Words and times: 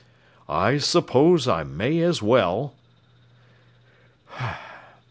"I 0.49 0.79
suppose 0.79 1.47
I 1.47 1.61
may 1.61 1.99
as 1.99 2.23
well!" 2.23 2.73